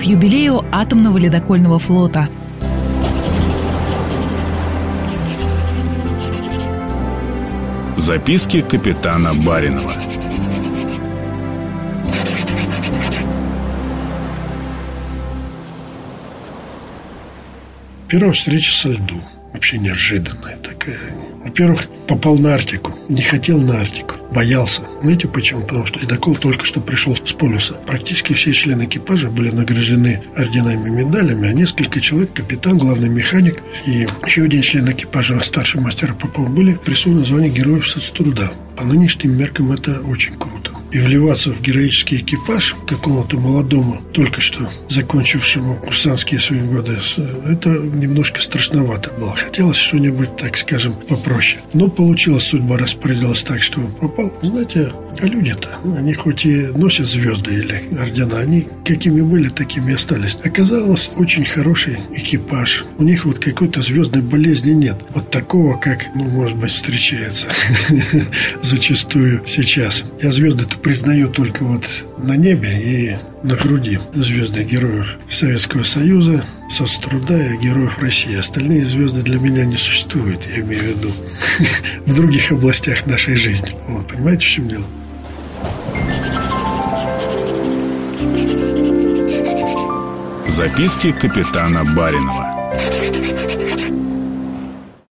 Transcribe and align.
к 0.00 0.04
юбилею 0.04 0.64
атомного 0.72 1.18
ледокольного 1.18 1.78
флота. 1.78 2.30
Записки 7.98 8.62
капитана 8.62 9.30
Баринова. 9.44 9.92
Первая 18.08 18.32
встреча 18.32 18.72
со 18.72 18.88
льду. 18.88 19.20
Вообще 19.52 19.78
неожиданная 19.78 20.56
такая. 20.56 21.12
Во-первых, 21.44 21.88
попал 22.08 22.38
на 22.38 22.54
Арктику. 22.54 22.94
Не 23.10 23.20
хотел 23.20 23.58
на 23.58 23.80
Арктику. 23.80 24.19
Боялся. 24.30 24.82
Знаете 25.02 25.26
почему? 25.26 25.62
Потому 25.62 25.86
что 25.86 25.98
ледокол 25.98 26.36
только 26.36 26.64
что 26.64 26.80
пришел 26.80 27.16
с 27.16 27.32
полюса. 27.32 27.74
Практически 27.86 28.32
все 28.32 28.52
члены 28.52 28.84
экипажа 28.84 29.28
были 29.28 29.50
награждены 29.50 30.22
орденами 30.36 30.88
и 30.88 31.04
медалями, 31.04 31.48
а 31.48 31.52
несколько 31.52 32.00
человек, 32.00 32.32
капитан, 32.32 32.78
главный 32.78 33.08
механик 33.08 33.60
и 33.86 34.06
еще 34.26 34.44
один 34.44 34.62
член 34.62 34.90
экипажа, 34.90 35.40
старший 35.40 35.80
мастер 35.80 36.14
Попов, 36.14 36.48
были 36.50 36.74
присвоены 36.74 37.24
звание 37.24 37.50
Героев 37.50 37.88
соцтруда. 37.88 38.52
По 38.76 38.84
нынешним 38.84 39.36
меркам 39.36 39.72
это 39.72 40.00
очень 40.00 40.34
круто 40.34 40.72
и 40.92 40.98
вливаться 40.98 41.52
в 41.52 41.60
героический 41.60 42.16
экипаж 42.16 42.74
какому-то 42.86 43.38
молодому, 43.38 44.00
только 44.12 44.40
что 44.40 44.68
закончившему 44.88 45.76
курсантские 45.76 46.40
свои 46.40 46.60
годы, 46.60 46.98
это 47.46 47.70
немножко 47.70 48.40
страшновато 48.40 49.10
было. 49.12 49.34
Хотелось 49.36 49.76
что-нибудь, 49.76 50.36
так 50.36 50.56
скажем, 50.56 50.92
попроще. 51.08 51.60
Но 51.74 51.88
получилось, 51.88 52.44
судьба 52.44 52.76
распорядилась 52.76 53.42
так, 53.42 53.62
что 53.62 53.80
попал. 53.80 54.32
Знаете, 54.42 54.92
а 55.22 55.26
люди-то, 55.26 55.78
они 55.96 56.14
хоть 56.14 56.46
и 56.46 56.66
носят 56.66 57.06
звезды 57.06 57.52
или 57.52 57.82
ордена, 57.98 58.38
они 58.38 58.66
какими 58.84 59.20
были, 59.20 59.48
такими 59.48 59.92
и 59.92 59.94
остались. 59.94 60.36
Оказалось, 60.42 61.10
очень 61.16 61.44
хороший 61.44 61.98
экипаж. 62.14 62.84
У 62.98 63.02
них 63.02 63.24
вот 63.24 63.38
какой-то 63.38 63.82
звездной 63.82 64.22
болезни 64.22 64.72
нет. 64.72 64.96
Вот 65.14 65.30
такого, 65.30 65.76
как, 65.76 66.06
ну, 66.14 66.24
может 66.24 66.58
быть, 66.58 66.70
встречается 66.70 67.48
зачастую 68.62 69.42
сейчас. 69.46 70.04
Я 70.22 70.30
звезды-то 70.30 70.78
признаю 70.78 71.28
только 71.28 71.64
вот 71.64 71.84
на 72.18 72.36
небе 72.36 72.80
и 72.82 73.16
на 73.42 73.56
груди 73.56 73.98
звезды 74.14 74.62
героев 74.64 75.18
Советского 75.28 75.82
Союза, 75.82 76.44
соцтруда 76.68 77.38
и 77.38 77.56
героев 77.56 77.98
России. 77.98 78.36
Остальные 78.36 78.84
звезды 78.84 79.22
для 79.22 79.38
меня 79.38 79.64
не 79.64 79.76
существуют, 79.76 80.46
я 80.46 80.60
имею 80.60 80.82
в 80.82 80.86
виду, 80.86 81.12
в 82.06 82.14
других 82.14 82.52
областях 82.52 83.06
нашей 83.06 83.36
жизни. 83.36 83.70
Вот, 83.88 84.08
понимаете, 84.08 84.44
в 84.44 84.48
чем 84.48 84.68
дело? 84.68 84.84
Записки 90.50 91.12
капитана 91.12 91.84
Баринова. 91.94 92.46